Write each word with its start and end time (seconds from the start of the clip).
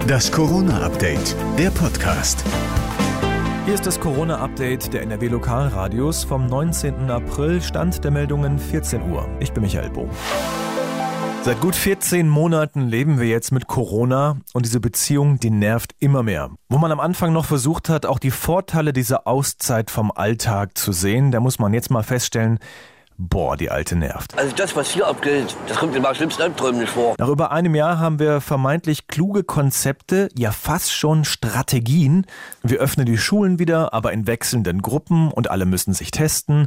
Das 0.00 0.32
Corona-Update, 0.32 1.36
der 1.58 1.70
Podcast. 1.70 2.44
Hier 3.64 3.74
ist 3.74 3.86
das 3.86 4.00
Corona-Update 4.00 4.92
der 4.92 5.02
NRW 5.02 5.28
Lokalradios 5.28 6.24
vom 6.24 6.46
19. 6.46 7.10
April, 7.10 7.60
Stand 7.62 8.02
der 8.02 8.10
Meldungen 8.10 8.58
14 8.58 9.10
Uhr. 9.10 9.28
Ich 9.38 9.52
bin 9.52 9.62
Michael 9.62 9.90
Bohm. 9.90 10.10
Seit 11.42 11.60
gut 11.60 11.74
14 11.76 12.28
Monaten 12.28 12.88
leben 12.88 13.20
wir 13.20 13.28
jetzt 13.28 13.52
mit 13.52 13.66
Corona 13.66 14.38
und 14.52 14.64
diese 14.64 14.80
Beziehung, 14.80 15.38
die 15.38 15.50
nervt 15.50 15.94
immer 15.98 16.22
mehr. 16.22 16.50
Wo 16.68 16.78
man 16.78 16.92
am 16.92 17.00
Anfang 17.00 17.32
noch 17.32 17.44
versucht 17.44 17.88
hat, 17.88 18.06
auch 18.06 18.18
die 18.18 18.30
Vorteile 18.30 18.92
dieser 18.92 19.26
Auszeit 19.26 19.90
vom 19.90 20.10
Alltag 20.10 20.76
zu 20.76 20.92
sehen, 20.92 21.30
da 21.30 21.40
muss 21.40 21.58
man 21.58 21.74
jetzt 21.74 21.90
mal 21.90 22.02
feststellen, 22.02 22.58
Boah, 23.18 23.56
die 23.56 23.70
alte 23.70 23.96
nervt. 23.96 24.36
Also 24.36 24.54
das, 24.56 24.74
was 24.74 24.90
hier 24.90 25.06
abgeht, 25.06 25.56
das 25.68 25.76
kommt 25.76 25.94
in 25.94 26.02
meinen 26.02 26.14
schlimmsten 26.14 26.42
Albträumen 26.42 26.80
nicht 26.80 26.92
vor. 26.92 27.14
Nach 27.18 27.28
über 27.28 27.52
einem 27.52 27.74
Jahr 27.74 27.98
haben 27.98 28.18
wir 28.18 28.40
vermeintlich 28.40 29.06
kluge 29.06 29.44
Konzepte, 29.44 30.28
ja 30.36 30.50
fast 30.50 30.92
schon 30.92 31.24
Strategien. 31.24 32.26
Wir 32.62 32.78
öffnen 32.78 33.06
die 33.06 33.18
Schulen 33.18 33.58
wieder, 33.58 33.92
aber 33.94 34.12
in 34.12 34.26
wechselnden 34.26 34.82
Gruppen 34.82 35.30
und 35.30 35.50
alle 35.50 35.66
müssen 35.66 35.92
sich 35.92 36.10
testen. 36.10 36.66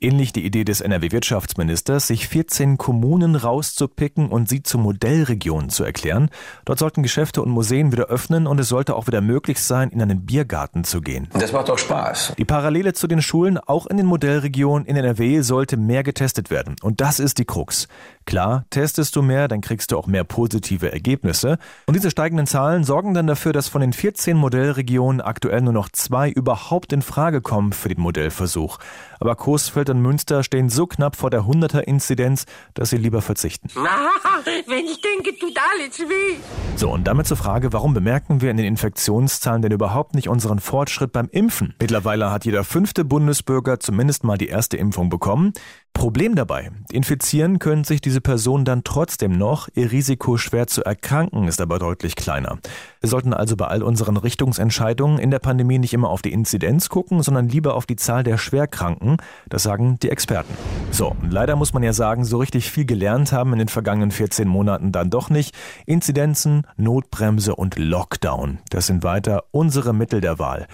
Ähnlich 0.00 0.32
die 0.32 0.44
Idee 0.44 0.64
des 0.64 0.80
NRW-Wirtschaftsministers, 0.80 2.06
sich 2.06 2.28
14 2.28 2.78
Kommunen 2.78 3.34
rauszupicken 3.34 4.28
und 4.28 4.48
sie 4.48 4.62
zu 4.62 4.78
Modellregionen 4.78 5.70
zu 5.70 5.84
erklären. 5.84 6.30
Dort 6.64 6.78
sollten 6.78 7.02
Geschäfte 7.02 7.42
und 7.42 7.50
Museen 7.50 7.92
wieder 7.92 8.06
öffnen 8.06 8.46
und 8.46 8.60
es 8.60 8.68
sollte 8.68 8.94
auch 8.94 9.06
wieder 9.06 9.20
möglich 9.20 9.60
sein, 9.60 9.90
in 9.90 10.02
einen 10.02 10.26
Biergarten 10.26 10.84
zu 10.84 11.00
gehen. 11.00 11.28
Das 11.32 11.52
macht 11.52 11.68
doch 11.68 11.78
Spaß. 11.78 12.34
Die 12.38 12.44
Parallele 12.44 12.92
zu 12.92 13.06
den 13.06 13.22
Schulen, 13.22 13.58
auch 13.58 13.86
in 13.86 13.96
den 13.96 14.06
Modellregionen 14.06 14.86
in 14.86 14.96
NRW, 14.96 15.40
sollte 15.40 15.76
mehr 15.76 15.95
getestet 16.02 16.50
werden. 16.50 16.76
Und 16.82 17.00
das 17.00 17.18
ist 17.20 17.38
die 17.38 17.44
Krux. 17.44 17.88
Klar, 18.24 18.64
testest 18.70 19.14
du 19.14 19.22
mehr, 19.22 19.46
dann 19.48 19.60
kriegst 19.60 19.92
du 19.92 19.98
auch 19.98 20.06
mehr 20.06 20.24
positive 20.24 20.92
Ergebnisse. 20.92 21.58
Und 21.86 21.94
diese 21.94 22.10
steigenden 22.10 22.46
Zahlen 22.46 22.82
sorgen 22.82 23.14
dann 23.14 23.26
dafür, 23.26 23.52
dass 23.52 23.68
von 23.68 23.80
den 23.80 23.92
14 23.92 24.36
Modellregionen 24.36 25.20
aktuell 25.20 25.62
nur 25.62 25.72
noch 25.72 25.88
zwei 25.90 26.30
überhaupt 26.30 26.92
in 26.92 27.02
Frage 27.02 27.40
kommen 27.40 27.72
für 27.72 27.88
den 27.88 28.00
Modellversuch. 28.00 28.78
Aber 29.20 29.36
Coesfeld 29.36 29.90
und 29.90 30.00
Münster 30.00 30.42
stehen 30.42 30.68
so 30.68 30.86
knapp 30.86 31.16
vor 31.16 31.30
der 31.30 31.42
100er-Inzidenz, 31.42 32.46
dass 32.74 32.90
sie 32.90 32.96
lieber 32.96 33.22
verzichten. 33.22 33.68
wenn 34.66 34.84
ich 34.84 35.00
denke, 35.00 35.38
tut 35.38 35.56
alles 35.56 35.98
weh. 36.00 36.36
So, 36.76 36.90
und 36.90 37.04
damit 37.04 37.26
zur 37.26 37.36
Frage, 37.36 37.72
warum 37.72 37.94
bemerken 37.94 38.40
wir 38.40 38.50
in 38.50 38.56
den 38.56 38.66
Infektionszahlen 38.66 39.62
denn 39.62 39.72
überhaupt 39.72 40.14
nicht 40.14 40.28
unseren 40.28 40.58
Fortschritt 40.58 41.12
beim 41.12 41.28
Impfen? 41.30 41.74
Mittlerweile 41.80 42.30
hat 42.30 42.44
jeder 42.44 42.64
fünfte 42.64 43.04
Bundesbürger 43.04 43.80
zumindest 43.80 44.24
mal 44.24 44.36
die 44.36 44.48
erste 44.48 44.76
Impfung 44.76 45.08
bekommen. 45.08 45.52
Problem 45.96 46.34
dabei, 46.34 46.70
infizieren 46.90 47.58
können 47.58 47.84
sich 47.84 48.02
diese 48.02 48.20
Personen 48.20 48.66
dann 48.66 48.84
trotzdem 48.84 49.32
noch, 49.32 49.68
ihr 49.74 49.90
Risiko 49.90 50.36
schwer 50.36 50.66
zu 50.66 50.84
erkranken 50.84 51.48
ist 51.48 51.58
aber 51.58 51.78
deutlich 51.78 52.16
kleiner. 52.16 52.58
Wir 53.06 53.10
sollten 53.10 53.32
also 53.32 53.54
bei 53.54 53.68
all 53.68 53.84
unseren 53.84 54.16
Richtungsentscheidungen 54.16 55.20
in 55.20 55.30
der 55.30 55.38
Pandemie 55.38 55.78
nicht 55.78 55.94
immer 55.94 56.10
auf 56.10 56.22
die 56.22 56.32
Inzidenz 56.32 56.88
gucken, 56.88 57.22
sondern 57.22 57.48
lieber 57.48 57.76
auf 57.76 57.86
die 57.86 57.94
Zahl 57.94 58.24
der 58.24 58.36
Schwerkranken, 58.36 59.18
das 59.48 59.62
sagen 59.62 59.96
die 60.02 60.10
Experten. 60.10 60.52
So, 60.90 61.14
und 61.22 61.30
leider 61.30 61.54
muss 61.54 61.72
man 61.72 61.84
ja 61.84 61.92
sagen, 61.92 62.24
so 62.24 62.38
richtig 62.38 62.68
viel 62.68 62.84
gelernt 62.84 63.30
haben 63.30 63.52
in 63.52 63.60
den 63.60 63.68
vergangenen 63.68 64.10
14 64.10 64.48
Monaten 64.48 64.90
dann 64.90 65.08
doch 65.08 65.30
nicht. 65.30 65.54
Inzidenzen, 65.86 66.66
Notbremse 66.76 67.54
und 67.54 67.78
Lockdown, 67.78 68.58
das 68.70 68.88
sind 68.88 69.04
weiter 69.04 69.44
unsere 69.52 69.94
Mittel 69.94 70.20
der 70.20 70.40
Wahl. 70.40 70.66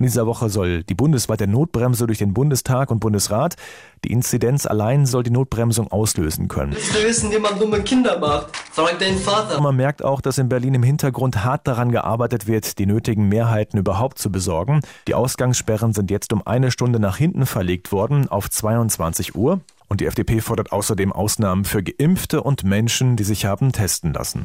In 0.00 0.04
dieser 0.04 0.26
Woche 0.26 0.48
soll 0.48 0.82
die 0.82 0.94
bundesweite 0.94 1.46
Notbremse 1.46 2.06
durch 2.06 2.16
den 2.16 2.32
Bundestag 2.32 2.90
und 2.90 3.00
Bundesrat. 3.00 3.56
Die 4.02 4.12
Inzidenz 4.12 4.64
allein 4.64 5.04
soll 5.04 5.22
die 5.22 5.30
Notbremsung 5.30 5.92
auslösen 5.92 6.48
können. 6.48 6.72
Wissen, 6.72 7.30
wie 7.30 7.38
man 7.38 7.58
dumme 7.58 7.82
Kinder 7.82 8.18
macht? 8.18 8.56
Frag 8.72 8.98
deinen 8.98 9.18
Vater. 9.18 9.60
Man 9.60 9.76
merkt 9.76 10.02
auch, 10.02 10.22
dass 10.22 10.38
in 10.38 10.48
Berlin 10.48 10.72
im 10.72 10.82
Hintergrund 10.82 11.44
hart 11.44 11.66
daran 11.80 11.92
gearbeitet 11.92 12.46
wird, 12.46 12.78
die 12.78 12.84
nötigen 12.84 13.28
Mehrheiten 13.28 13.78
überhaupt 13.78 14.18
zu 14.18 14.30
besorgen. 14.30 14.80
Die 15.08 15.14
Ausgangssperren 15.14 15.94
sind 15.94 16.10
jetzt 16.10 16.32
um 16.32 16.46
eine 16.46 16.70
Stunde 16.70 17.00
nach 17.00 17.16
hinten 17.16 17.46
verlegt 17.46 17.90
worden 17.90 18.28
auf 18.28 18.50
22 18.50 19.34
Uhr. 19.34 19.60
Und 19.88 20.02
die 20.02 20.06
FDP 20.06 20.40
fordert 20.40 20.72
außerdem 20.72 21.10
Ausnahmen 21.10 21.64
für 21.64 21.82
Geimpfte 21.82 22.42
und 22.42 22.64
Menschen, 22.64 23.16
die 23.16 23.24
sich 23.24 23.46
haben 23.46 23.72
testen 23.72 24.12
lassen. 24.12 24.44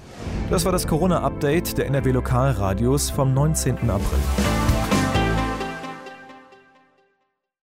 Das 0.50 0.64
war 0.64 0.72
das 0.72 0.88
Corona-Update 0.88 1.78
der 1.78 1.88
NRW 1.88 2.12
Lokalradios 2.12 3.10
vom 3.10 3.34
19. 3.34 3.90
April. 3.90 4.55